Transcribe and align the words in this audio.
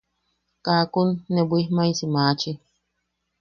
Kaakun 0.65 1.09
nee 1.31 1.47
bwijmaisi 1.49 2.05
maachi. 2.13 2.51